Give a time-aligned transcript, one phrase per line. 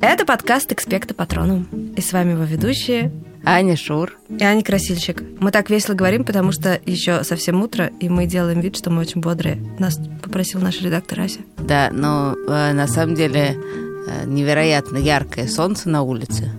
[0.00, 1.68] Это подкаст «Экспекта Патроном».
[1.94, 3.12] И с вами его ведущие
[3.44, 4.18] Аня Шур.
[4.30, 5.22] И Аня Красильщик.
[5.40, 9.02] Мы так весело говорим, потому что еще совсем утро, и мы делаем вид, что мы
[9.02, 9.58] очень бодрые.
[9.78, 11.40] Нас попросил наш редактор Ася.
[11.58, 13.56] Да, но э, на самом деле
[14.06, 16.50] э, невероятно яркое солнце на улице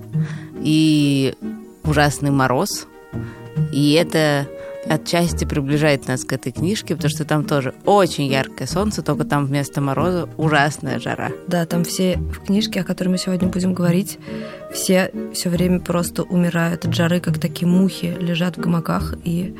[0.61, 1.33] и
[1.83, 2.85] ужасный мороз.
[3.71, 4.47] И это
[4.87, 9.45] отчасти приближает нас к этой книжке, потому что там тоже очень яркое солнце, только там
[9.45, 11.31] вместо мороза ужасная жара.
[11.47, 14.19] Да, там все в книжке, о которой мы сегодня будем говорить,
[14.73, 19.55] все все время просто умирают от жары, как такие мухи лежат в гамаках и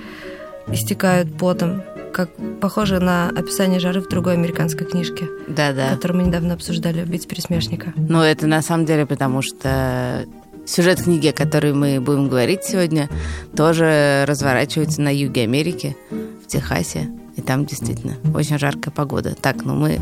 [0.68, 1.84] истекают потом,
[2.14, 5.28] как похоже на описание жары в другой американской книжке.
[5.48, 5.90] Да, да.
[5.90, 7.94] Которую мы недавно обсуждали, «Убить пересмешника».
[7.96, 10.26] Ну, это на самом деле потому, что
[10.66, 13.10] Сюжет книги, о которой мы будем говорить сегодня,
[13.56, 17.10] тоже разворачивается на юге Америки, в Техасе.
[17.36, 19.36] И там действительно очень жаркая погода.
[19.36, 20.00] Так, ну мы,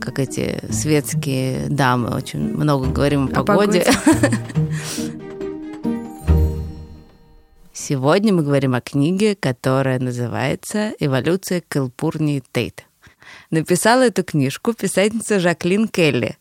[0.00, 3.84] как эти светские дамы, очень много говорим о, о погоде.
[4.04, 4.36] погоде.
[7.72, 12.84] Сегодня мы говорим о книге, которая называется «Эволюция Кэлпурни Тейт».
[13.50, 16.36] Написала эту книжку писательница Жаклин Келли.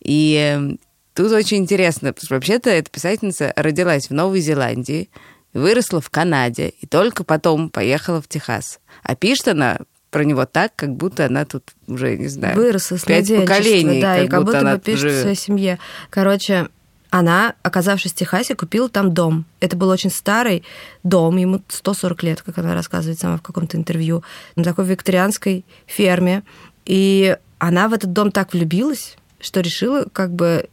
[0.00, 0.76] И
[1.16, 5.08] Тут очень интересно, потому что вообще-то эта писательница родилась в Новой Зеландии,
[5.54, 8.80] выросла в Канаде и только потом поехала в Техас.
[9.02, 9.78] А пишет она
[10.10, 14.02] про него так, как будто она тут уже, не знаю, выросла с пять поколений.
[14.02, 15.20] Да, как и как будто, будто бы пишет живет.
[15.22, 15.78] своей семье.
[16.10, 16.68] Короче,
[17.08, 19.46] она, оказавшись в Техасе, купила там дом.
[19.60, 20.64] Это был очень старый
[21.02, 24.22] дом, ему 140 лет, как она рассказывает сама в каком-то интервью,
[24.54, 26.42] на такой викторианской ферме.
[26.84, 30.68] И она в этот дом так влюбилась, что решила как бы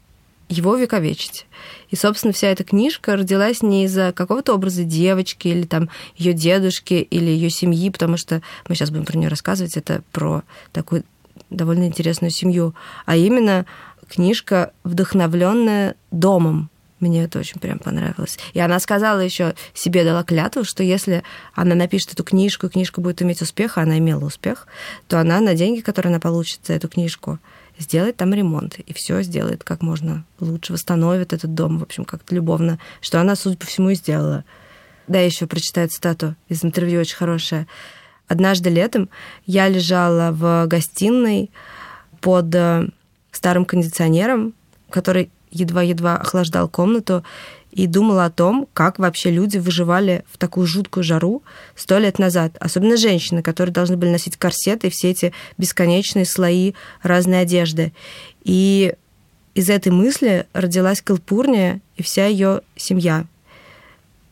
[0.50, 1.46] его вековечить.
[1.90, 6.96] И, собственно, вся эта книжка родилась не из-за какого-то образа девочки или там ее дедушки
[6.96, 11.04] или ее семьи, потому что мы сейчас будем про нее рассказывать, это про такую
[11.50, 12.76] довольно интересную семью,
[13.06, 13.66] а именно
[14.08, 16.70] книжка, вдохновленная домом.
[17.00, 18.40] Мне это очень прям понравилось.
[18.54, 21.24] И она сказала еще, себе дала клятву, что если
[21.54, 24.68] она напишет эту книжку, и книжка будет иметь успех, а она имела успех,
[25.08, 27.40] то она на деньги, которые она получит за эту книжку,
[27.78, 32.36] сделает там ремонт, и все сделает как можно лучше, восстановит этот дом, в общем, как-то
[32.36, 34.44] любовно, что она, судя по всему, и сделала.
[35.08, 37.68] Да, еще прочитаю цитату из интервью очень хорошая.
[38.28, 39.10] Однажды летом
[39.46, 41.52] я лежала в гостиной
[42.22, 42.88] под э,
[43.32, 44.54] старым кондиционером,
[44.90, 47.24] который едва-едва охлаждал комнату,
[47.74, 51.42] и думала о том, как вообще люди выживали в такую жуткую жару
[51.76, 52.56] сто лет назад.
[52.60, 57.92] Особенно женщины, которые должны были носить корсеты и все эти бесконечные слои разной одежды.
[58.44, 58.94] И
[59.56, 63.26] из этой мысли родилась Калпурния и вся ее семья.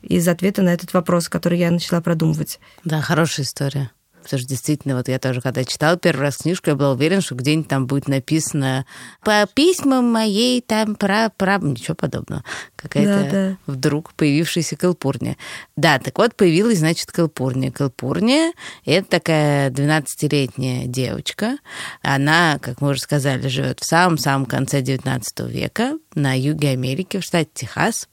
[0.04, 2.60] Из ответа на этот вопрос, который я начала продумывать.
[2.84, 3.92] Да, хорошая история.
[4.22, 7.36] Потому что действительно, вот я тоже, когда читала первый раз книжку, я была уверена, что
[7.36, 8.86] где-нибудь там будет написано
[9.24, 11.30] по письмам моей там про...
[11.36, 11.58] про...
[11.58, 12.44] Ничего подобного.
[12.76, 13.58] Какая-то да, да.
[13.68, 15.38] вдруг появившаяся Калпурния.
[15.76, 17.72] Да, так вот появилась, значит, Калпурния.
[17.72, 18.54] Калпурния—
[18.86, 21.58] это такая 12-летняя девочка.
[22.02, 27.24] Она, как мы уже сказали, живет в самом-самом конце 19 века на юге Америки, в
[27.24, 28.08] штате Техас.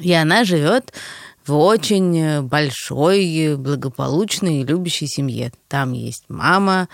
[0.00, 0.92] И она живет
[1.50, 5.52] в очень большой, благополучной и любящей семье.
[5.68, 6.88] Там есть мама,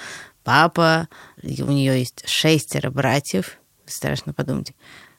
[0.44, 1.08] папа,
[1.42, 4.72] у нее есть шестеро братьев, страшно подумать,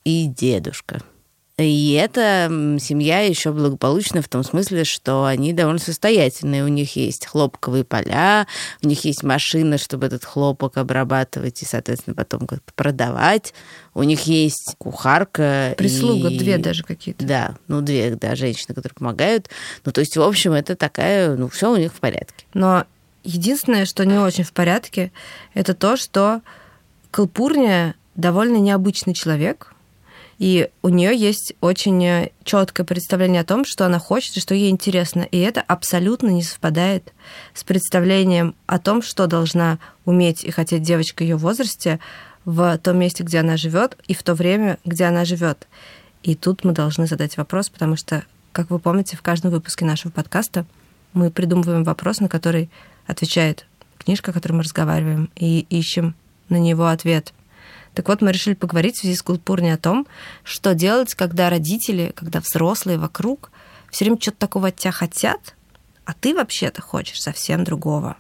[0.03, 1.01] и дедушка–
[1.57, 2.47] и эта
[2.79, 6.63] семья еще благополучна в том смысле, что они довольно состоятельные.
[6.63, 8.45] У них есть хлопковые поля,
[8.84, 13.56] у них есть машина, чтобы этот хлопок обрабатывать и, соответственно, потом как-то продавать.
[13.96, 15.73] У них есть кухарка.
[15.79, 16.38] Прислуга, и...
[16.38, 17.25] две даже какие-то.
[17.25, 19.50] Да, ну две, да, женщины, которые помогают.
[19.84, 22.46] Ну, то есть, в общем, это такая, ну, все у них в порядке.
[22.53, 22.85] Но
[23.23, 25.12] единственное, что не очень в порядке,
[25.56, 26.41] это то, что
[27.09, 29.73] Калпурния довольно необычный человек–
[30.39, 34.53] и у нее есть очень э, четкое представление о том, что она хочет и что
[34.53, 35.22] ей интересно.
[35.22, 37.11] И это абсолютно не совпадает
[37.55, 41.99] с представлением о том, что должна уметь и хотеть девочка ее возрасте
[42.45, 45.67] в том месте, где она живет, и в то время, где она живет.
[46.22, 50.11] И тут мы должны задать вопрос, потому что, как вы помните, в каждом выпуске нашего
[50.11, 50.66] подкаста
[51.13, 52.69] мы придумываем вопрос, на который
[53.07, 53.66] отвечает
[53.97, 56.16] книжка, о которой мы разговариваем, и ищем
[56.49, 57.33] на него ответ.
[57.97, 60.05] Так вот, мы решили поговорить в связи с культурней о том,
[60.44, 63.49] что делать, когда родители, когда взрослые вокруг
[63.90, 65.55] все время что-то такого от тебя хотят,
[66.05, 68.17] а ты вообще-то хочешь совсем другого.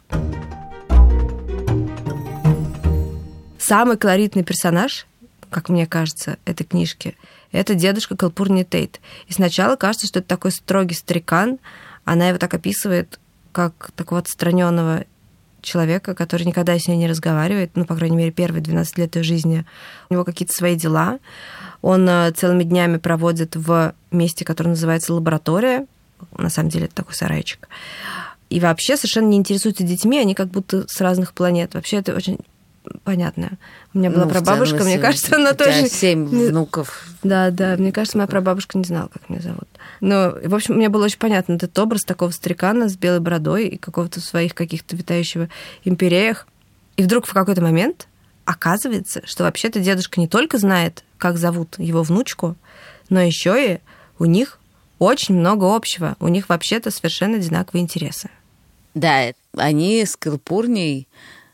[3.59, 5.05] Самый колоритный персонаж,
[5.51, 7.15] как мне кажется, этой книжки,
[7.51, 8.99] это дедушка Калпурни Тейт.
[9.27, 11.59] И сначала кажется, что это такой строгий старикан.
[12.03, 13.19] Она его так описывает,
[13.51, 15.05] как такого отстраненного
[15.67, 19.23] человека, который никогда с ней не разговаривает, ну, по крайней мере, первые 12 лет ее
[19.23, 19.65] жизни.
[20.09, 21.19] У него какие-то свои дела.
[21.81, 25.85] Он э, целыми днями проводит в месте, которое называется лаборатория.
[26.35, 27.67] На самом деле это такой сарайчик.
[28.49, 31.73] И вообще совершенно не интересуется детьми, они как будто с разных планет.
[31.73, 32.39] Вообще это очень
[33.03, 33.51] понятно.
[33.93, 35.87] У меня была ну, прабабушка, мне кажется, она тоже...
[35.87, 37.07] семь внуков.
[37.23, 39.67] Да, да, мне кажется, моя прабабушка не знала, как меня зовут.
[40.01, 43.77] Но, в общем, мне было очень понятно этот образ такого старикана с белой бородой и
[43.77, 45.49] какого-то своих каких-то витающего
[45.83, 46.47] империях.
[46.95, 48.07] И вдруг в какой-то момент
[48.45, 52.55] оказывается, что вообще-то дедушка не только знает, как зовут его внучку,
[53.09, 53.79] но еще и
[54.19, 54.59] у них
[54.99, 56.15] очень много общего.
[56.19, 58.29] У них вообще-то совершенно одинаковые интересы.
[58.95, 61.07] Да, они с Калпурней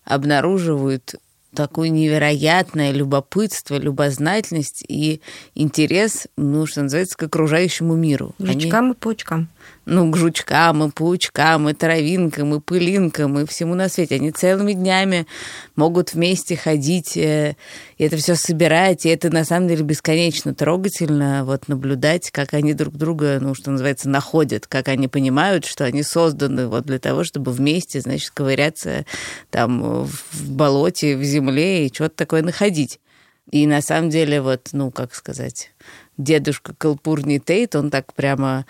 [0.05, 1.15] обнаруживают
[1.53, 5.21] такое невероятное любопытство, любознательность и
[5.55, 8.33] интерес, ну, что называется, к окружающему миру.
[8.39, 8.93] Жучкам Они...
[8.93, 9.49] и паучкам
[9.85, 14.15] ну, к жучкам, и паучкам, и травинкам, и пылинкам, и всему на свете.
[14.15, 15.27] Они целыми днями
[15.75, 17.55] могут вместе ходить, э,
[17.97, 22.73] и это все собирать, и это на самом деле бесконечно трогательно вот наблюдать, как они
[22.73, 27.23] друг друга, ну, что называется, находят, как они понимают, что они созданы вот для того,
[27.23, 29.05] чтобы вместе, значит, ковыряться
[29.51, 32.99] там в болоте, в земле и что-то такое находить.
[33.51, 35.71] И на самом деле вот, ну, как сказать,
[36.17, 38.65] дедушка Калпурни Тейт, он так прямо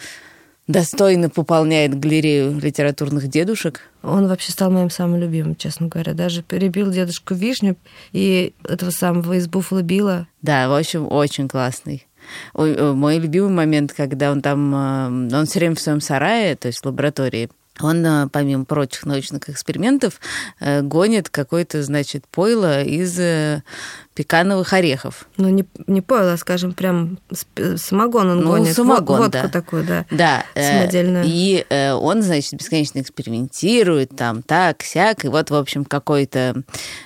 [0.68, 3.82] достойно пополняет галерею литературных дедушек.
[4.02, 6.14] Он вообще стал моим самым любимым, честно говоря.
[6.14, 7.76] Даже перебил дедушку Вишню
[8.12, 10.28] и этого самого из Буффало Билла.
[10.42, 12.08] Да, в общем, очень классный.
[12.54, 16.80] Мой любимый момент, когда он там, э, он все время в своем сарае, то есть
[16.80, 17.50] в лаборатории,
[17.80, 20.20] он, э, помимо прочих научных экспериментов,
[20.60, 23.64] э, гонит какое-то, значит, пойло из э,
[24.14, 25.28] пекановых орехов.
[25.38, 27.18] Ну, не, не пойло, а, скажем, прям
[27.78, 28.76] самогон он ну, гонит.
[28.76, 29.48] самогон, Водку да.
[29.48, 30.06] такую, да.
[30.12, 30.46] Да.
[30.54, 31.24] Самодельную.
[31.26, 36.62] И он, значит, бесконечно экспериментирует, там, так, сяк, и вот, в общем, какой-то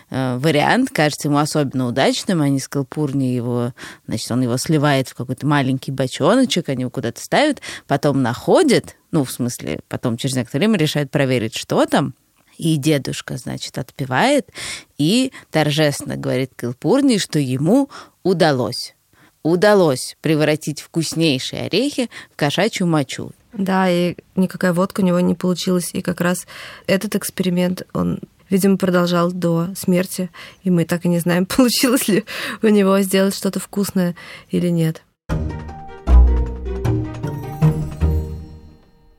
[0.10, 2.42] вариант кажется ему особенно удачным.
[2.42, 3.74] Они с Калпурни его,
[4.06, 9.24] значит, он его сливает в какой-то маленький бочоночек, они его куда-то ставят, потом находят, ну,
[9.24, 12.14] в смысле, потом через некоторое время решает проверить, что там,
[12.58, 14.50] и дедушка, значит, отпевает
[14.98, 17.90] и торжественно говорит Кылпурни, что ему
[18.24, 18.96] удалось.
[19.44, 23.32] Удалось превратить вкуснейшие орехи в кошачью мочу.
[23.54, 25.92] Да, и никакая водка у него не получилась.
[25.94, 26.48] И как раз
[26.86, 28.20] этот эксперимент, он
[28.50, 30.30] видимо, продолжал до смерти,
[30.64, 32.26] и мы так и не знаем, получилось ли
[32.62, 34.16] у него сделать что-то вкусное
[34.50, 35.04] или нет.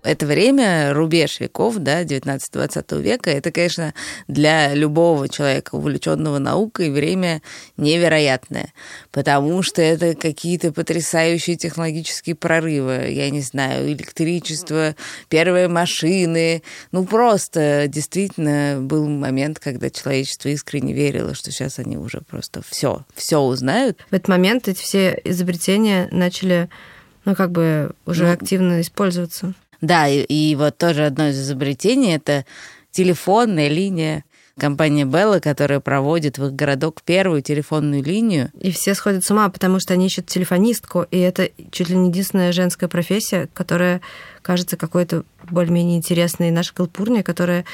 [0.09, 3.93] Это время, рубеж веков, да, 19-20 века, это, конечно,
[4.27, 7.43] для любого человека, увлеченного наукой, время
[7.77, 8.73] невероятное,
[9.13, 14.97] потому что это какие-то потрясающие технологические прорывы, я не знаю, электричество,
[15.29, 22.23] первые машины, ну просто действительно был момент, когда человечество искренне верило, что сейчас они уже
[22.23, 24.07] просто все, все узнают.
[24.11, 26.71] В этот момент эти все изобретения начали
[27.27, 29.53] ну, как бы уже ну, активно использоваться.
[29.81, 32.45] Да, и, и вот тоже одно из изобретений это
[32.91, 34.25] телефонная линия
[34.59, 38.51] компания Белла, которая проводит в их городок первую телефонную линию.
[38.61, 42.09] И все сходят с ума, потому что они ищут телефонистку, и это чуть ли не
[42.09, 44.01] единственная женская профессия, которая
[44.43, 46.51] кажется какой-то более-менее интересной.
[46.51, 47.65] Наша Калпурния, которая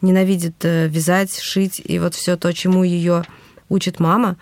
[0.00, 3.24] ненавидит э, вязать, шить, и вот все то, чему ее
[3.68, 4.36] учит мама,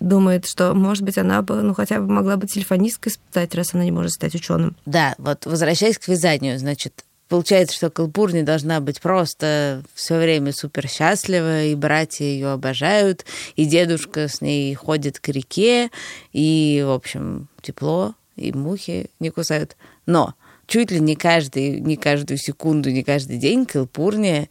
[0.00, 3.84] думает, что, может быть, она бы, ну, хотя бы могла бы телефонисткой стать, раз она
[3.84, 4.76] не может стать ученым.
[4.86, 10.86] Да, вот возвращаясь к вязанию, значит, Получается, что Калпурни должна быть просто все время супер
[10.86, 13.24] счастлива, и братья ее обожают,
[13.56, 15.90] и дедушка с ней ходит к реке,
[16.32, 19.76] и, в общем, тепло, и мухи не кусают.
[20.04, 20.34] Но
[20.66, 24.48] чуть ли не каждый, не каждую секунду, не каждый день Калпурния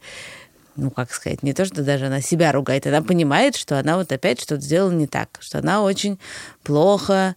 [0.76, 4.10] ну, как сказать, не то, что даже она себя ругает, она понимает, что она вот
[4.12, 6.18] опять что-то сделала не так, что она очень
[6.62, 7.36] плохо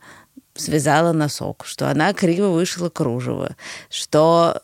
[0.56, 3.56] связала носок, что она криво вышла кружево,
[3.90, 4.62] что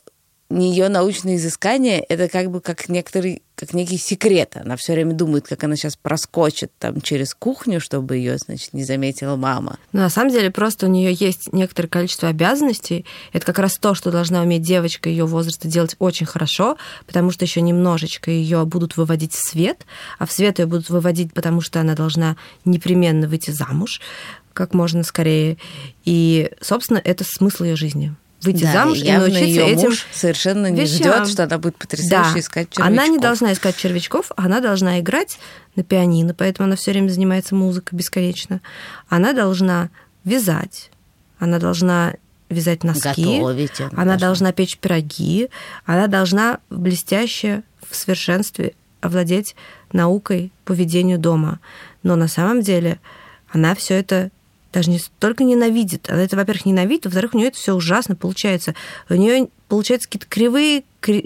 [0.50, 4.56] ее научные изыскания это как бы как некоторый, как некий секрет.
[4.56, 8.84] Она все время думает, как она сейчас проскочит там через кухню, чтобы ее, значит, не
[8.84, 9.78] заметила мама.
[9.92, 13.06] Но на самом деле просто у нее есть некоторое количество обязанностей.
[13.32, 17.46] Это как раз то, что должна уметь девочка ее возраста делать очень хорошо, потому что
[17.46, 19.86] еще немножечко ее будут выводить в свет,
[20.18, 24.02] а в свет ее будут выводить, потому что она должна непременно выйти замуж
[24.54, 25.58] как можно скорее.
[26.06, 30.06] И, собственно, это смысл ее жизни выйти да, замуж и, и научиться ее этим муж
[30.12, 30.98] совершенно не вещам.
[30.98, 32.40] ждет, что она будет потрясающе да.
[32.40, 32.86] искать червячков.
[32.86, 35.40] Она не должна искать червячков, она должна играть
[35.76, 38.62] на пианино, поэтому она все время занимается музыкой бесконечно.
[39.10, 39.90] Она должна
[40.24, 40.92] вязать,
[41.40, 42.14] она должна
[42.50, 44.18] вязать носки, Готовить, она, она должна.
[44.18, 45.50] должна печь пироги,
[45.86, 49.56] она должна блестяще в совершенстве овладеть
[49.92, 51.60] наукой по ведению дома.
[52.04, 53.00] Но на самом деле
[53.50, 54.32] она все это
[54.74, 56.10] даже не столько ненавидит.
[56.10, 58.74] Она это, во-первых, ненавидит, во-вторых, у нее это все ужасно получается.
[59.08, 60.84] У нее получаются какие-то кривые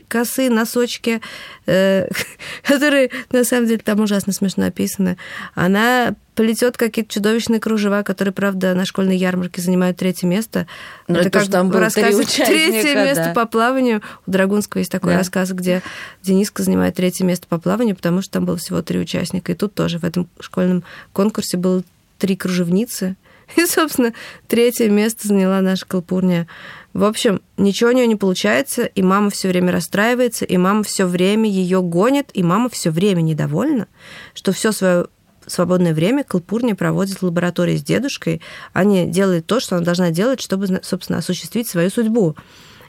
[0.08, 1.22] косые носочки,
[1.66, 2.08] э,
[2.64, 5.18] которые на самом деле там ужасно смешно описаны.
[5.54, 10.68] Она плетет какие-то чудовищные кружева, которые, правда, на школьной ярмарке занимают третье место.
[11.08, 13.06] Но ну, это, это как там было третье да.
[13.06, 14.02] место по плаванию.
[14.26, 15.20] У Драгунского есть такой да.
[15.20, 15.82] рассказ, где
[16.24, 19.52] Дениска занимает третье место по плаванию, потому что там было всего три участника.
[19.52, 21.84] И тут тоже в этом школьном конкурсе было
[22.18, 23.16] три кружевницы.
[23.56, 24.14] И, собственно,
[24.48, 26.48] третье место заняла наша Калпурния.
[26.94, 31.06] В общем, ничего у нее не получается, и мама все время расстраивается, и мама все
[31.06, 33.88] время ее гонит, и мама все время недовольна,
[34.34, 35.08] что все свое
[35.46, 38.42] свободное время Калпурния проводит в лаборатории с дедушкой,
[38.74, 42.36] а не делает то, что она должна делать, чтобы, собственно, осуществить свою судьбу.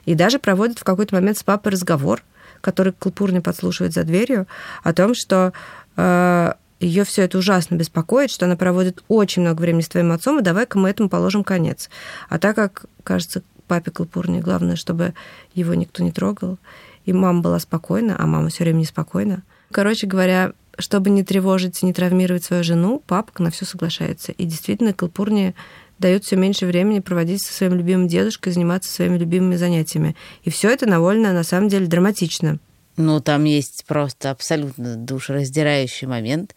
[0.05, 2.21] И даже проводит в какой-то момент с папой разговор,
[2.61, 4.47] который Калпурния подслушивает за дверью,
[4.83, 5.53] о том, что
[5.95, 10.39] э, ее все это ужасно беспокоит, что она проводит очень много времени с твоим отцом,
[10.39, 11.89] и давай-ка мы этому положим конец.
[12.29, 15.13] А так как, кажется, папе Калпурне главное, чтобы
[15.53, 16.57] его никто не трогал,
[17.05, 19.43] и мама была спокойна, а мама все время неспокойна.
[19.71, 24.31] Короче говоря, чтобы не тревожить и не травмировать свою жену, папка на все соглашается.
[24.31, 25.53] И действительно, Калпурния
[25.99, 30.15] дает все меньше времени проводить со своим любимым дедушкой, заниматься своими любимыми занятиями.
[30.43, 32.59] И все это довольно, на самом деле, драматично.
[33.01, 36.53] Ну, там есть просто абсолютно душераздирающий момент,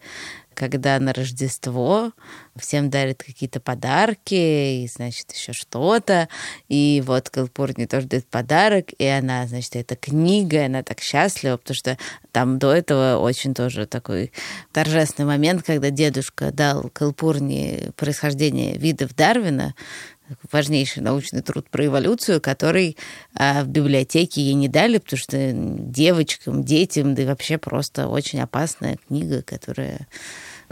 [0.53, 2.11] когда на Рождество
[2.57, 6.27] всем дарят какие-то подарки, и, значит, еще что-то.
[6.67, 11.55] И вот Калпурни тоже дает подарок, и она, значит, это книга, и она так счастлива,
[11.55, 11.97] потому что
[12.33, 14.33] там до этого очень тоже такой
[14.73, 19.75] торжественный момент, когда дедушка дал Калпурни происхождение видов Дарвина,
[20.51, 22.97] важнейший научный труд про эволюцию, который
[23.35, 28.41] а, в библиотеке ей не дали, потому что девочкам, детям, да и вообще просто очень
[28.41, 30.07] опасная книга, которая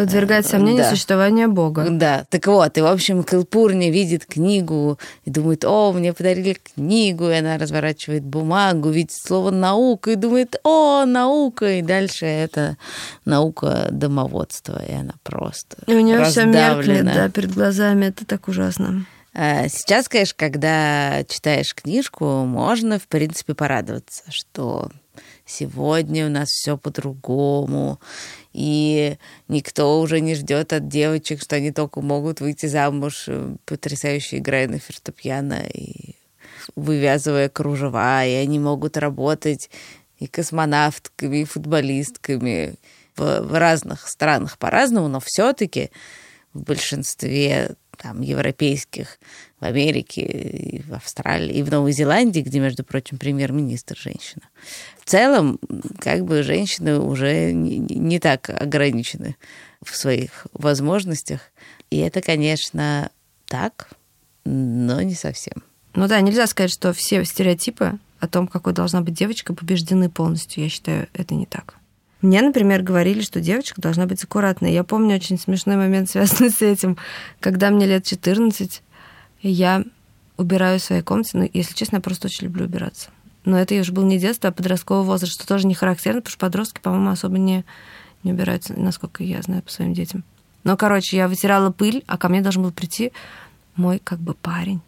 [0.02, 0.90] Подвергает сомнению да.
[0.90, 1.88] существование Бога.
[1.90, 2.26] Да.
[2.30, 7.34] Так вот, и, в общем, Калпурни видит книгу и думает, о, мне подарили книгу, и
[7.34, 12.78] она разворачивает бумагу, видит слово «наука» и думает, о, наука, и дальше это
[13.26, 18.48] наука домоводства, и она просто И у нее все меркнет, да, перед глазами, это так
[18.48, 19.06] ужасно.
[19.34, 24.92] А сейчас, конечно, когда читаешь книжку, можно, в принципе, порадоваться, что
[25.46, 28.00] сегодня у нас все по-другому,
[28.52, 34.38] и никто уже не ждет от девочек, что они только могут выйти замуж, э, потрясающе
[34.38, 36.16] играя на фортепиано и
[36.76, 39.70] вывязывая кружева, и они могут работать
[40.20, 42.76] и космонавтками, и футболистками
[43.16, 45.90] в, в разных странах по-разному, но все-таки
[46.54, 49.20] в большинстве там, европейских,
[49.60, 54.44] в Америке, и в Австралии, и в Новой Зеландии, где, между прочим, премьер-министр женщина.
[55.00, 55.60] В целом,
[56.00, 59.36] как бы женщины уже не, не так ограничены
[59.84, 61.42] в своих возможностях.
[61.92, 63.12] И это, конечно,
[63.46, 63.90] так,
[64.46, 65.64] но не совсем.
[65.94, 70.64] Ну да, нельзя сказать, что все стереотипы о том, какой должна быть девочка, побеждены полностью.
[70.64, 71.76] Я считаю, это не так.
[72.22, 74.74] Мне, например, говорили, что девочка должна быть аккуратной.
[74.74, 76.98] Я помню очень смешной момент, связанный с этим,
[77.40, 78.84] когда мне лет 14,
[79.42, 79.84] и я
[80.38, 81.32] убираю в своей комнате.
[81.34, 83.10] Ну, если честно, я просто очень люблю убираться.
[83.44, 86.40] Но это уже был не детство, а подростковый возраст, что тоже не характерно, потому что
[86.40, 87.66] подростки, по-моему, особо не,
[88.24, 90.24] не убираются, насколько я знаю по своим детям.
[90.64, 93.12] Но, короче, я вытирала пыль, а ко мне должен был прийти
[93.76, 94.82] мой как бы парень.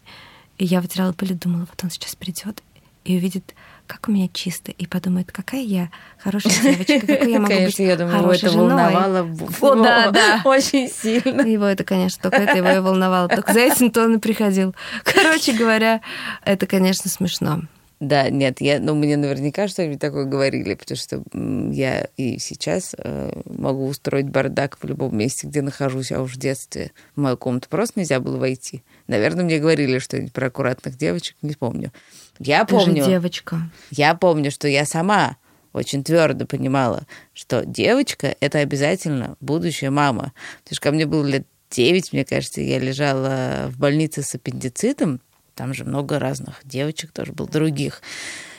[0.60, 2.62] И я вытирала пыль и думала, вот он сейчас придет
[3.04, 3.54] и увидит
[3.86, 7.90] как у меня чисто, и подумает, какая я хорошая девочка, какой я могу конечно, быть
[7.90, 8.70] я думаю, его это женой.
[8.70, 9.30] волновало
[9.62, 10.42] О, да, да.
[10.46, 11.42] очень сильно.
[11.42, 13.28] Его это, конечно, только это его и волновало.
[13.28, 14.74] Только за этим-то он и приходил.
[15.04, 16.02] Короче говоря,
[16.46, 17.64] это, конечно, смешно.
[18.00, 21.24] Да, нет, я, ну, мне наверняка что-нибудь такое говорили, потому что
[21.72, 26.38] я и сейчас э, могу устроить бардак в любом месте, где нахожусь, а уж в
[26.38, 28.84] детстве в мою комнату просто нельзя было войти.
[29.08, 31.94] Наверное, мне говорили что-нибудь про аккуратных девочек, не помню.
[32.40, 33.04] Я Ты помню.
[33.04, 33.70] Же девочка.
[33.92, 35.38] Я помню, что я сама
[35.72, 40.34] очень твердо понимала, что девочка это обязательно будущая мама.
[40.64, 45.20] Потому что ко мне было лет 9, мне кажется, я лежала в больнице с аппендицитом.
[45.56, 48.02] Там же много разных девочек тоже было, других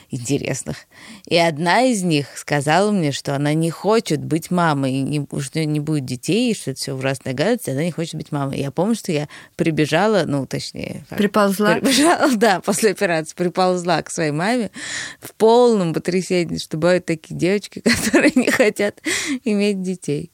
[0.09, 0.77] интересных.
[1.25, 5.63] И одна из них сказала мне, что она не хочет быть мамой, и не, что
[5.63, 8.59] не будет детей, и что это все ужасная гадость, и она не хочет быть мамой.
[8.59, 11.05] Я помню, что я прибежала, ну, точнее...
[11.09, 11.75] Как, приползла?
[11.75, 14.71] Прибежала, да, после операции приползла к своей маме
[15.19, 19.01] в полном потрясении, что бывают такие девочки, которые не хотят
[19.43, 20.31] иметь детей.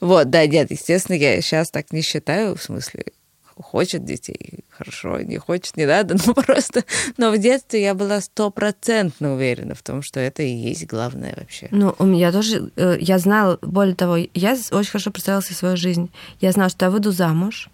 [0.00, 3.04] Вот, да, нет, естественно, я сейчас так не считаю, в смысле,
[3.56, 6.84] хочет детей, хорошо, не хочет, не надо, но просто...
[7.16, 11.68] Но в детстве я была стопроцентно уверена в том, что это и есть главное вообще.
[11.70, 12.70] Ну, у меня тоже...
[12.76, 16.10] Э, я знала, более того, я очень хорошо представила себе свою жизнь.
[16.40, 17.68] Я знала, что я выйду замуж,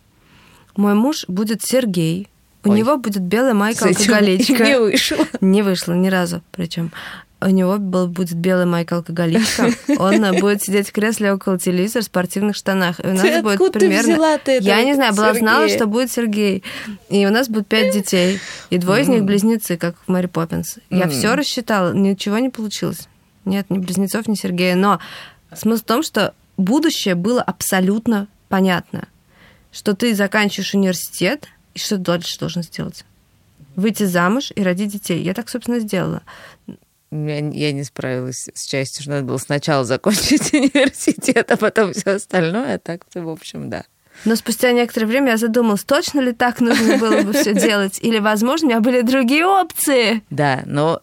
[0.76, 2.28] мой муж будет Сергей,
[2.64, 2.78] у Ой.
[2.78, 4.64] него будет белая майка алкоголичка.
[4.64, 5.26] Не вышло.
[5.40, 6.92] Не вышло ни разу, причем
[7.40, 9.71] у него был, будет белый майк алкоголичка.
[9.99, 12.99] Он будет сидеть в кресле около телевизора в спортивных штанах.
[12.99, 14.14] И у нас ты будет примерно.
[14.14, 16.64] Взяла ты Я не знаю, была знала, что будет Сергей.
[17.09, 18.40] И у нас будет пять детей.
[18.71, 20.78] И двое из них близнецы, как в Мэри Поппинс.
[20.90, 23.09] Я все рассчитала, ничего не получилось.
[23.45, 24.75] Нет, ни близнецов, ни Сергея.
[24.75, 24.99] Но
[25.54, 29.07] смысл в том, что будущее было абсолютно понятно.
[29.71, 33.04] Что ты заканчиваешь университет, и что дальше должен сделать?
[33.76, 35.23] Выйти замуж и родить детей.
[35.23, 36.23] Я так, собственно, сделала.
[37.10, 42.12] Я, я не справилась с частью, что надо было сначала закончить университет, а потом все
[42.12, 42.74] остальное.
[42.74, 43.84] А так, в общем, да.
[44.24, 47.98] Но спустя некоторое время я задумалась, точно ли так нужно было бы все делать?
[48.02, 50.22] Или, возможно, у меня были другие опции?
[50.30, 51.00] Да, но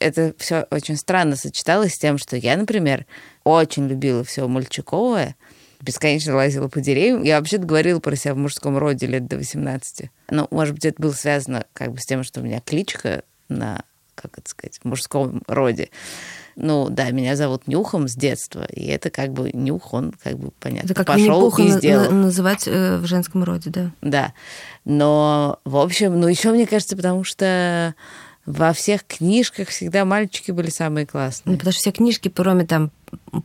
[0.00, 3.06] это все очень странно сочеталось с тем, что я, например,
[3.44, 5.36] очень любила все мальчиковое,
[5.80, 7.22] бесконечно лазила по деревьям.
[7.22, 10.10] Я вообще-то говорила про себя в мужском роде лет до 18.
[10.30, 13.82] Ну, может быть, это было связано как бы с тем, что у меня кличка на
[14.20, 15.90] как это сказать, в мужском роде.
[16.56, 20.50] Ну, да, меня зовут Нюхом с детства, и это как бы Нюх, он как бы,
[20.58, 22.10] понятно, это как пошел и сделал.
[22.10, 23.92] На- называть э, в женском роде, да.
[24.00, 24.32] Да,
[24.84, 27.94] но, в общем, ну, еще мне кажется, потому что
[28.44, 31.52] во всех книжках всегда мальчики были самые классные.
[31.52, 32.90] Ну, потому что все книжки, кроме там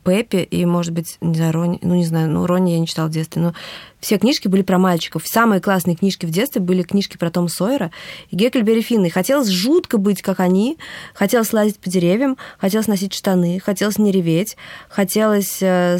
[0.03, 3.07] Пеппи и, может быть, не знаю, Рони, ну, не знаю, ну, Рони я не читала
[3.07, 3.53] в детстве, но
[3.99, 5.25] все книжки были про мальчиков.
[5.25, 7.91] Самые классные книжки в детстве были книжки про Тома Сойера
[8.29, 9.05] и Гекльберри Финна.
[9.05, 10.77] И хотелось жутко быть, как они.
[11.13, 14.57] Хотелось лазить по деревьям, хотелось носить штаны, хотелось не реветь,
[14.89, 15.99] хотелось э,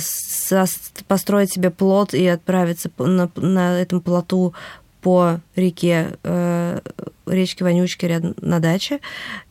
[1.07, 4.53] построить себе плод и отправиться на, на этом плоту
[5.01, 6.79] по реке, э,
[7.25, 8.99] речке Вонючки рядом на даче.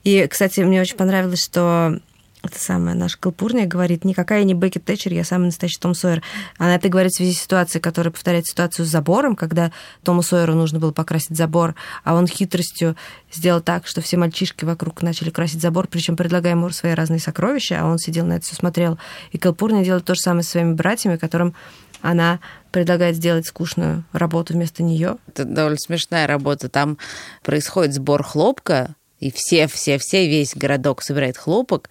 [0.02, 2.00] И, кстати, мне очень понравилось, что
[2.42, 6.22] это самая наша Калпурния говорит, никакая не Бекки Тэтчер, я самый настоящий Том Сойер.
[6.59, 9.70] Она это говорит в связи с ситуацией, которая повторяет ситуацию с забором, когда
[10.02, 11.74] Тому Сойеру нужно было покрасить забор,
[12.05, 12.96] а он хитростью
[13.33, 17.78] сделал так, что все мальчишки вокруг начали красить забор, причем предлагая ему свои разные сокровища,
[17.81, 18.98] а он сидел на это все смотрел.
[19.31, 21.55] И Калпурния делает то же самое со своими братьями, которым
[22.00, 22.40] она
[22.72, 25.16] предлагает сделать скучную работу вместо нее.
[25.28, 26.68] Это довольно смешная работа.
[26.68, 26.98] Там
[27.44, 31.90] происходит сбор хлопка, и все-все-все, весь городок собирает хлопок,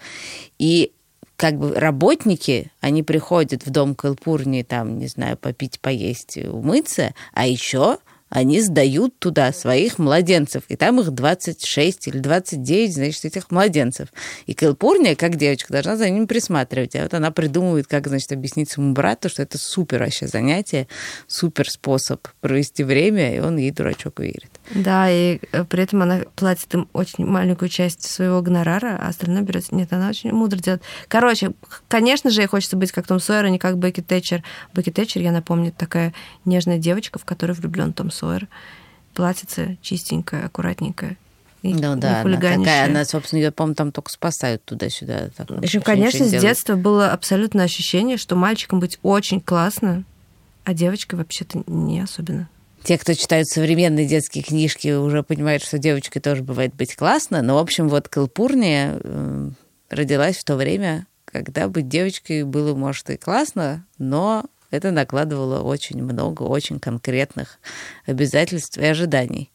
[0.60, 0.92] и
[1.38, 7.48] как бы работники, они приходят в дом Калпурни, там, не знаю, попить, поесть, умыться, а
[7.48, 8.00] еще
[8.32, 14.08] они сдают туда своих младенцев, и там их 26 или 29, значит, этих младенцев.
[14.46, 16.96] И Кэлпурния, как девочка, должна за ними присматривать.
[16.96, 20.88] А вот она придумывает, как, значит, объяснить своему брату, что это супер вообще занятие,
[21.28, 24.62] супер способ провести время, и он ей, дурачок, верит.
[24.74, 29.42] Да, и э, при этом она платит им очень маленькую часть своего гонорара, а остальное
[29.42, 29.70] берет.
[29.74, 30.84] Нет, она очень мудро делает.
[31.10, 31.52] Короче,
[31.90, 34.42] конечно же, ей хочется быть как Том Сойер, а не как Бекки Тэтчер.
[34.74, 36.14] Бекки Тэтчер, я напомню, такая
[36.46, 38.10] нежная девочка, в которую влюблен Том.
[39.14, 41.18] Платьице чистенькое, аккуратненькое.
[41.62, 45.30] И ну да, она такая, она, собственно, ее, по-моему, там только спасают туда-сюда.
[45.38, 50.04] В общем, конечно, с детства было абсолютно ощущение, что мальчикам быть очень классно,
[50.64, 52.50] а девочкой вообще-то не особенно.
[52.84, 57.44] Те, кто читают современные детские книжки, уже понимают, что девочкой тоже бывает быть классно.
[57.44, 59.50] Но, в общем, вот Калпурния э,
[59.92, 66.02] родилась в то время, когда быть девочкой было, может, и классно, но это накладывало очень
[66.02, 67.60] много очень конкретных
[68.06, 69.52] обязательств и ожиданий.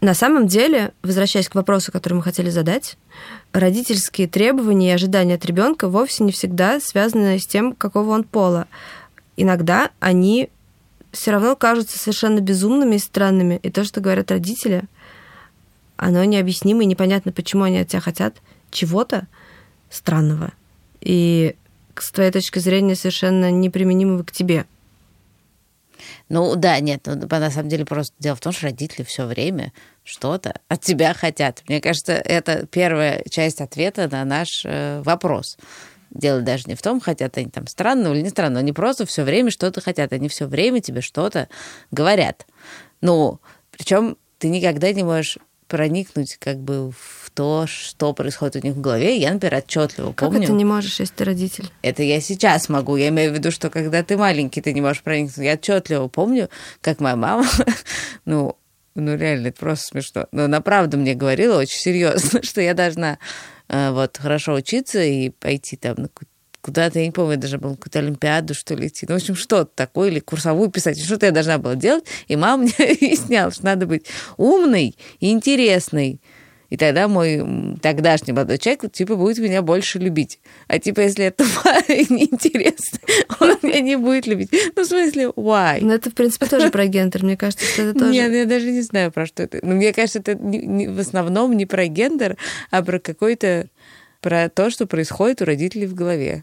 [0.00, 2.98] На самом деле, возвращаясь к вопросу, который мы хотели задать,
[3.52, 8.66] родительские требования и ожидания от ребенка вовсе не всегда связаны с тем, какого он пола.
[9.38, 10.50] Иногда они
[11.10, 13.58] все равно кажутся совершенно безумными и странными.
[13.62, 14.82] И то, что говорят родители,
[15.96, 18.34] оно необъяснимо и непонятно, почему они от тебя хотят
[18.70, 19.26] чего-то
[19.88, 20.52] странного.
[21.04, 21.54] И
[21.96, 24.64] с твоей точки зрения совершенно неприменимого к тебе.
[26.28, 29.72] Ну да, нет, ну, на самом деле просто дело в том, что родители все время
[30.02, 31.62] что-то от тебя хотят.
[31.68, 35.56] Мне кажется, это первая часть ответа на наш э, вопрос.
[36.10, 39.22] Дело даже не в том, хотят они там странно или не странно, они просто все
[39.24, 41.48] время что-то хотят, они все время тебе что-то
[41.90, 42.46] говорят.
[43.00, 43.40] Ну,
[43.70, 48.80] причем ты никогда не можешь проникнуть как бы в то, что происходит у них в
[48.80, 49.16] голове.
[49.16, 50.38] Я, например, отчетливо помню.
[50.38, 51.70] Как это не можешь, если ты родитель?
[51.82, 52.96] Это я сейчас могу.
[52.96, 55.44] Я имею в виду, что когда ты маленький, ты не можешь проникнуть.
[55.44, 56.48] Я отчетливо помню,
[56.80, 57.46] как моя мама,
[58.24, 58.56] ну,
[58.94, 60.26] ну реально, это просто смешно.
[60.32, 63.18] Но она правда мне говорила очень серьезно, что я должна
[63.68, 66.08] э, вот хорошо учиться и пойти там на
[66.64, 69.04] куда-то, я не помню, я должна была какую-то олимпиаду, что ли, идти.
[69.06, 72.06] Ну, в общем, что-то такое, или курсовую писать, что-то я должна была делать.
[72.26, 74.06] И мама мне объясняла, что надо быть
[74.38, 76.20] умной и интересной.
[76.70, 80.40] И тогда мой тогдашний молодой человек, типа, будет меня больше любить.
[80.66, 81.44] А типа, если это
[81.88, 82.98] неинтересно,
[83.40, 84.50] он меня не будет любить.
[84.74, 85.80] Ну, в смысле, why?
[85.82, 87.22] Ну, это, в принципе, тоже про гендер.
[87.22, 88.10] Мне кажется, что это тоже...
[88.10, 89.58] Нет, я даже не знаю, про что это.
[89.62, 92.38] Но мне кажется, это в основном не про гендер,
[92.70, 93.68] а про какой-то...
[94.22, 96.42] про то, что происходит у родителей в голове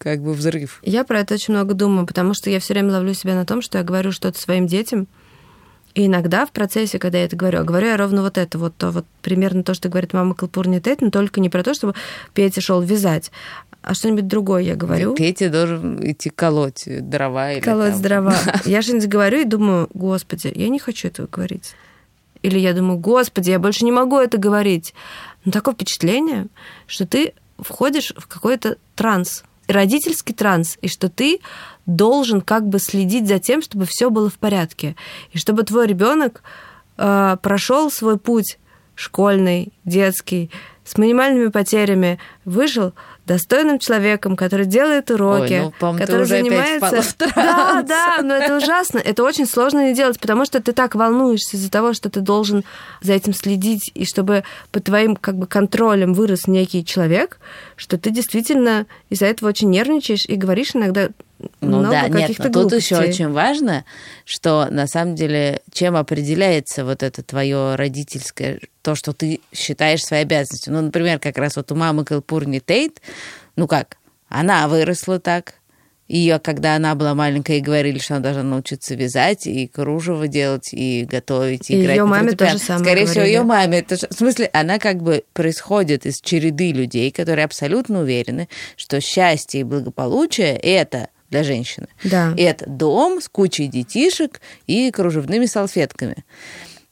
[0.00, 0.80] как бы взрыв.
[0.82, 3.60] Я про это очень много думаю, потому что я все время ловлю себя на том,
[3.60, 5.06] что я говорю что-то своим детям,
[5.94, 8.74] и иногда в процессе, когда я это говорю, а говорю я ровно вот это, вот,
[8.76, 11.94] то, вот примерно то, что говорит мама Калпурни Тейт, но только не про то, чтобы
[12.32, 13.30] Петя шел вязать,
[13.82, 15.14] а что-нибудь другое я говорю.
[15.14, 17.52] Петя должен идти колоть дрова.
[17.52, 18.02] Или колоть там.
[18.02, 18.36] дрова.
[18.64, 21.74] Я что-нибудь говорю и думаю, господи, я не хочу этого говорить.
[22.42, 24.94] Или я думаю, господи, я больше не могу это говорить.
[25.44, 26.46] Но такое впечатление,
[26.86, 31.40] что ты входишь в какой-то транс, родительский транс, и что ты
[31.86, 34.96] должен как бы следить за тем, чтобы все было в порядке,
[35.32, 36.42] и чтобы твой ребенок
[36.96, 38.58] э, прошел свой путь
[39.00, 40.50] школьный, детский,
[40.84, 42.92] с минимальными потерями, выжил
[43.24, 47.16] достойным человеком, который делает уроки, Ой, ну, который занимается...
[47.34, 48.98] Да, да, но это ужасно.
[48.98, 52.64] Это очень сложно не делать, потому что ты так волнуешься из-за того, что ты должен
[53.00, 57.38] за этим следить, и чтобы под твоим как бы контролем вырос некий человек,
[57.76, 61.08] что ты действительно из-за этого очень нервничаешь и говоришь иногда
[61.60, 63.84] ну много да, нет, но тут еще очень важно,
[64.24, 70.22] что на самом деле чем определяется вот это твое родительское, то, что ты считаешь своей
[70.22, 70.72] обязанностью.
[70.72, 73.00] Ну, например, как раз вот у мамы Калпурни Тейт,
[73.56, 73.96] ну как,
[74.28, 75.54] она выросла так,
[76.10, 80.70] ее, когда она была маленькая, и говорили, что она должна научиться вязать, и кружево делать,
[80.72, 81.96] и готовить, и, и играть.
[81.96, 83.06] Ее маме тоже самое Скорее говорили.
[83.06, 83.78] всего, ее маме.
[83.78, 89.60] Это, в смысле, она как бы происходит из череды людей, которые абсолютно уверены, что счастье
[89.60, 91.88] и благополучие– это для женщины.
[92.04, 92.34] Да.
[92.36, 96.24] И это дом с кучей детишек и кружевными салфетками.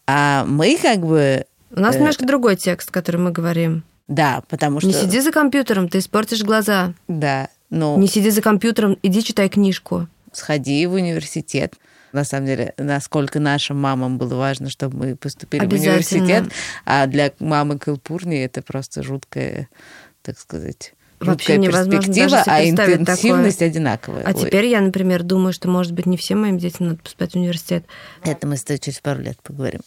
[0.07, 1.45] А мы как бы...
[1.71, 1.99] У нас э...
[1.99, 3.85] немножко другой текст, который мы говорим.
[4.07, 4.89] Да, потому что...
[4.89, 6.95] Не сиди за компьютером, ты испортишь глаза.
[7.09, 7.99] Да, ну...
[7.99, 10.09] Не сиди за компьютером, иди читай книжку.
[10.33, 11.75] Сходи в университет.
[12.13, 16.45] На самом деле, насколько нашим мамам было важно, чтобы мы поступили в университет,
[16.87, 19.69] а для мамы Калпурни это просто жуткая,
[20.23, 23.71] так сказать, Вообще перспектива, а интенсивность такое.
[23.71, 24.23] одинаковая.
[24.25, 24.35] А Ой.
[24.35, 27.85] теперь я, например, думаю, что, может быть, не всем моим детям надо поступать в университет.
[28.23, 29.81] Это мы с тобой через пару лет поговорим.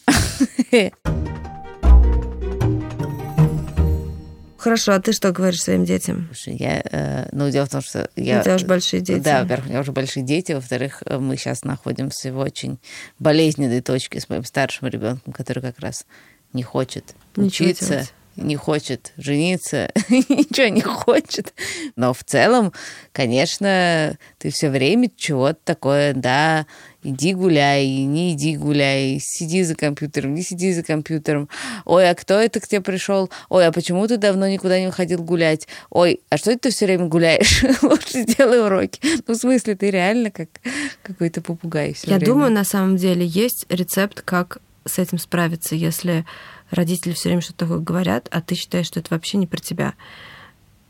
[4.57, 6.27] Хорошо, а ты что говоришь своим детям?
[6.27, 8.41] Слушай, я, э, ну, дело в том, что я...
[8.41, 9.19] У тебя уже большие дети.
[9.19, 12.77] Да, во-первых, у меня уже большие дети, во-вторых, мы сейчас находимся в очень
[13.17, 16.05] болезненной точке с моим старшим ребенком, который как раз
[16.53, 17.87] не хочет Ничего учиться.
[17.87, 21.53] Делать не хочет жениться, ничего не хочет.
[21.95, 22.73] Но в целом,
[23.11, 26.65] конечно, ты все время чего-то такое, да,
[27.03, 31.49] иди гуляй, не иди гуляй, сиди за компьютером, не сиди за компьютером.
[31.85, 33.29] Ой, а кто это к тебе пришел?
[33.49, 35.67] Ой, а почему ты давно никуда не уходил гулять?
[35.89, 37.63] Ой, а что это ты все время гуляешь?
[37.81, 38.99] Лучше сделай уроки.
[39.27, 40.49] Ну, в смысле, ты реально как
[41.03, 41.95] какой-то попугай.
[42.03, 42.25] Я время.
[42.25, 46.25] думаю, на самом деле есть рецепт, как с этим справиться, если
[46.71, 49.93] родители все время что-то такое говорят, а ты считаешь, что это вообще не про тебя.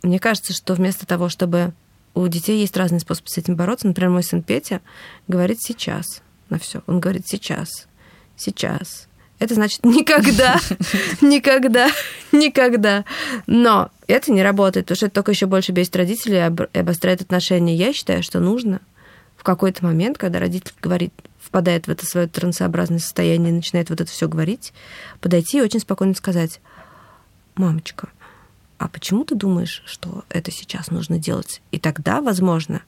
[0.03, 1.73] Мне кажется, что вместо того, чтобы
[2.13, 4.81] у детей есть разные способы с этим бороться, например, мой сын Петя
[5.27, 6.81] говорит сейчас на все.
[6.87, 7.87] Он говорит сейчас,
[8.35, 9.07] сейчас.
[9.39, 10.59] Это значит никогда,
[11.21, 11.89] никогда,
[12.31, 13.05] никогда.
[13.47, 16.37] Но это не работает, потому что это только еще больше бесит родителей
[16.73, 17.75] и обостряет отношения.
[17.75, 18.81] Я считаю, что нужно
[19.37, 21.13] в какой-то момент, когда родитель говорит,
[21.51, 24.71] впадает в это свое трансообразное состояние начинает вот это все говорить,
[25.19, 26.61] подойти и очень спокойно сказать,
[27.55, 28.07] мамочка,
[28.77, 31.61] а почему ты думаешь, что это сейчас нужно делать?
[31.71, 32.83] И тогда, возможно,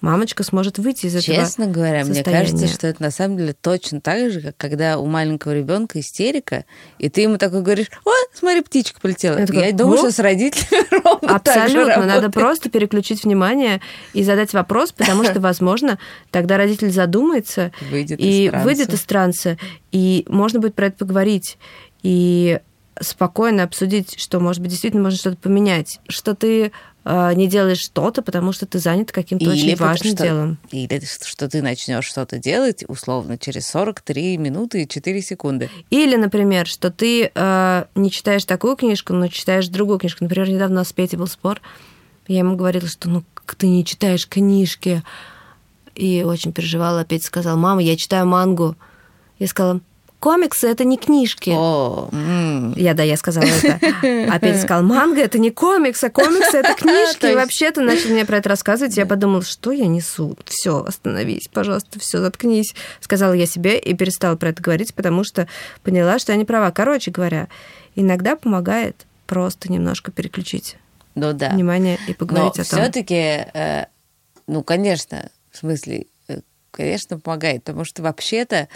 [0.00, 2.30] мамочка сможет выйти из этого Честно говоря, состояния.
[2.30, 6.00] мне кажется, что это на самом деле точно так же, как когда у маленького ребенка
[6.00, 6.64] истерика,
[6.98, 9.38] и ты ему такой говоришь, о, смотри, птичка полетела.
[9.38, 12.06] Я, такой, Я думаю, что с родителями ровно Абсолютно.
[12.06, 13.80] Надо просто переключить внимание
[14.12, 15.98] и задать вопрос, потому что, возможно,
[16.30, 19.58] тогда родитель задумается выйдет и из выйдет из транса,
[19.92, 21.58] и можно будет про это поговорить.
[22.02, 22.60] И
[23.00, 26.72] спокойно обсудить, что, может быть, действительно можно что-то поменять, что ты
[27.04, 30.58] не делаешь что-то, потому что ты занят каким-то или очень важным что, делом.
[30.70, 35.70] Или что ты начнешь что-то делать, условно, через 43 минуты и 4 секунды.
[35.88, 40.24] Или, например, что ты э, не читаешь такую книжку, но читаешь другую книжку.
[40.24, 41.60] Например, недавно у нас с Петей был спор.
[42.28, 43.24] Я ему говорила, что ну
[43.56, 45.02] ты не читаешь книжки.
[45.94, 47.04] И очень переживала.
[47.04, 48.76] Петя сказал, мама, я читаю мангу.
[49.38, 49.80] Я сказала,
[50.20, 51.50] комиксы это не книжки.
[51.52, 52.72] О, м.
[52.76, 53.80] Я, да, я сказала это.
[54.30, 57.26] А Петя сказал, манга это не комикс, а комиксы это книжки.
[57.32, 58.96] И вообще-то начал мне про это рассказывать.
[58.96, 60.36] Я подумала, что я несу?
[60.44, 62.74] Все, остановись, пожалуйста, все, заткнись.
[63.00, 65.48] Сказала я себе и перестала про это говорить, потому что
[65.82, 66.70] поняла, что я не права.
[66.70, 67.48] Короче говоря,
[67.96, 70.76] иногда помогает просто немножко переключить
[71.14, 71.48] Ну да.
[71.50, 72.80] внимание и Но поговорить о том.
[72.80, 73.46] все-таки,
[74.46, 76.40] ну, конечно, в смысле, э,
[76.72, 78.68] конечно, помогает, потому что вообще-то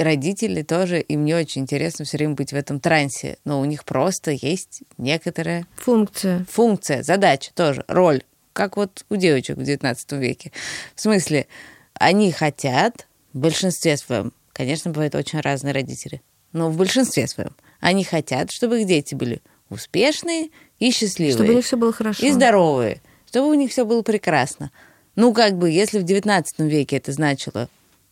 [0.00, 3.84] родители тоже, им не очень интересно все время быть в этом трансе, но у них
[3.84, 6.46] просто есть некоторая Функция.
[6.50, 10.52] функция, задача тоже, роль, как вот у девочек в XIX веке.
[10.94, 11.46] В смысле,
[11.94, 18.04] они хотят, в большинстве своем, конечно, бывают очень разные родители, но в большинстве своем, они
[18.04, 21.34] хотят, чтобы их дети были успешные и счастливые.
[21.34, 22.26] Чтобы у них все было хорошо.
[22.26, 24.70] И здоровые, чтобы у них все было прекрасно.
[25.16, 27.68] Ну, как бы, если в XIX веке это значило,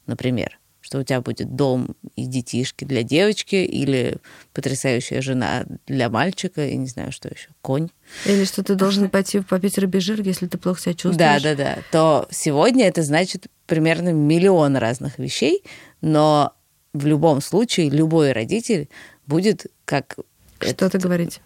[0.07, 4.16] например, что у тебя будет дом и детишки для девочки или
[4.55, 7.90] потрясающая жена для мальчика, и не знаю, что еще, конь.
[8.24, 11.42] Или что ты должен пойти попить рыбий-жир, если ты плохо себя Да, чувствуешь.
[11.42, 11.79] да, да.
[11.92, 15.62] То сегодня это значит примерно миллион разных вещей,
[16.01, 16.55] но
[16.94, 18.88] в любом случае любой родитель
[19.27, 20.16] будет как
[20.61, 21.40] Что-то говорить.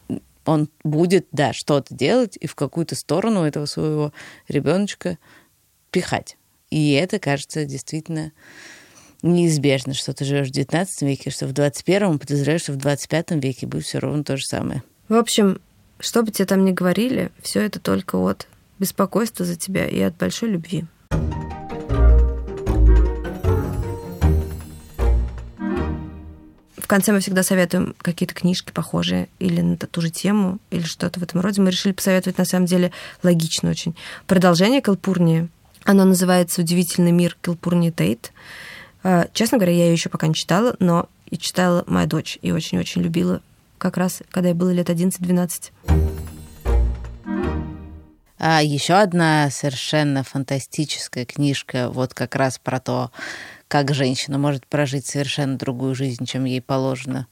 [0.44, 4.12] он будет, да, что-то делать и в какую-то сторону этого своего
[4.46, 5.18] ребеночка
[5.90, 6.37] пихать.
[6.70, 8.31] И это, кажется, действительно
[9.22, 13.66] неизбежно, что ты живешь в 19 веке, что в 21 подозреваю, что в 25 веке
[13.66, 14.82] будет все ровно то же самое.
[15.08, 15.61] В общем,
[16.00, 20.16] что бы тебе там ни говорили, все это только от беспокойства за тебя и от
[20.16, 20.85] большой любви.
[26.76, 31.20] В конце мы всегда советуем какие-то книжки похожие или на ту же тему, или что-то
[31.20, 31.62] в этом роде.
[31.62, 33.94] Мы решили посоветовать, на самом деле, логично очень.
[34.26, 35.48] Продолжение Калпурнии.
[35.85, 38.32] Оно называется «Удивительный мир Калпурнии Тейт».
[39.02, 42.52] А, Честно говоря, я ее еще пока не читала, но и читала моя дочь, и
[42.52, 43.40] очень-очень любила
[43.78, 45.72] как раз, когда ей было лет 11-12.
[48.38, 53.12] А еще одна совершенно фантастическая книжка, вот как раз про то,
[53.68, 57.26] как женщина может прожить совершенно другую жизнь, чем ей положено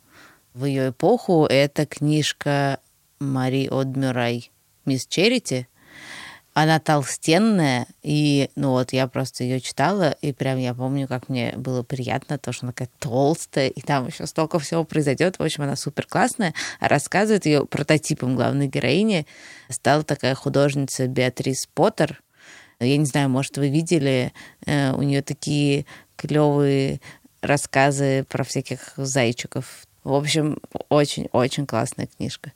[0.54, 2.78] в ее эпоху, это книжка
[3.18, 4.50] Мари Одмюрай
[4.84, 5.68] «Мисс Черити».
[6.60, 11.54] Она толстенная, и, ну вот, я просто ее читала, и прям я помню, как мне
[11.56, 15.38] было приятно, то, что она такая толстая, и там еще столько всего произойдет.
[15.38, 16.52] В общем, она супер классная.
[16.78, 19.26] А рассказывает ее прототипом главной героини.
[19.70, 22.20] Стала такая художница Беатрис Поттер.
[22.78, 24.30] Я не знаю, может, вы видели,
[24.66, 27.00] э, у нее такие клевые
[27.40, 29.86] рассказы про всяких зайчиков.
[30.04, 30.58] В общем,
[30.90, 32.52] очень-очень классная книжка.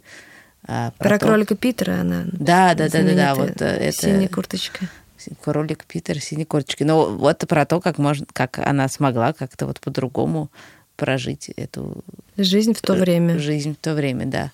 [0.66, 2.24] А, Про то- кролика Питера она.
[2.32, 4.88] Да, да, да, да, да, вот э, это Синяя курточка.
[5.42, 6.82] кролик Питер, синей курточки.
[6.84, 10.50] Ну, вот про то, как можно, как она смогла как-то вот по-другому
[10.96, 12.02] прожить эту
[12.36, 13.38] Жизнь в то время.
[13.38, 14.52] жизнь в то время, да.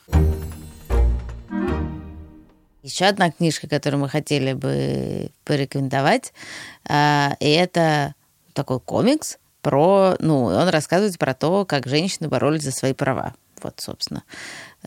[2.83, 6.33] Еще одна книжка, которую мы хотели бы порекомендовать,
[6.89, 8.15] а, и это
[8.55, 13.35] такой комикс про, ну, он рассказывает про то, как женщины боролись за свои права.
[13.63, 14.23] Вот, собственно,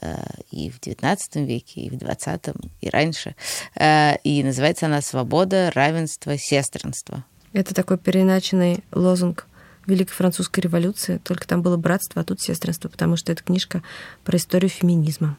[0.01, 0.15] э,
[0.51, 3.35] и в XIX веке, и в XX, и раньше.
[3.75, 7.23] Э, И называется она «Свобода, равенство, сестринство».
[7.53, 9.47] Это такой переиначенный лозунг
[9.85, 13.83] Великой Французской революции, только там было братство, а тут сестринство, потому что это книжка
[14.23, 15.37] про историю феминизма.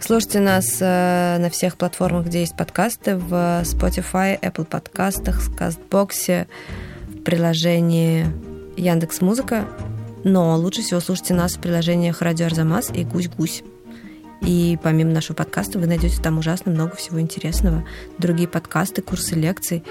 [0.00, 3.32] Слушайте нас э, на всех платформах, где есть подкасты, в
[3.64, 6.48] Spotify, Apple подкастах, Кастбоксе,
[7.08, 8.26] в приложении
[8.78, 9.68] Яндекс Музыка.
[10.24, 13.62] Но лучше всего слушайте нас в приложениях Радио Арзамас и Гусь-Гусь.
[14.42, 17.84] И помимо нашего подкаста вы найдете там ужасно много всего интересного.
[18.18, 19.84] Другие подкасты, курсы лекций,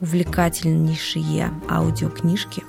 [0.00, 2.62] увлекательнейшие аудиокнижки.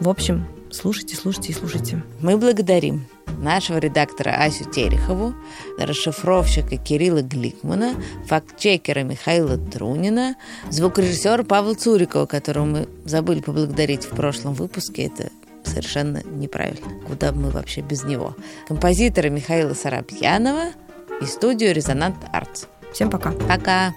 [0.00, 2.02] В общем, слушайте, слушайте и слушайте.
[2.20, 3.06] Мы благодарим
[3.38, 5.34] нашего редактора Асю Терехову,
[5.78, 7.94] расшифровщика Кирилла Гликмана,
[8.26, 10.36] фактчекера Михаила Трунина,
[10.70, 15.04] звукорежиссера Павла Цурикова, которого мы забыли поблагодарить в прошлом выпуске.
[15.04, 15.30] Это
[15.64, 17.00] совершенно неправильно.
[17.06, 18.36] Куда бы мы вообще без него?
[18.68, 20.70] Композитора Михаила Сарабьянова
[21.20, 22.66] и студию «Резонант Артс».
[22.92, 23.32] Всем пока.
[23.32, 23.94] Пока!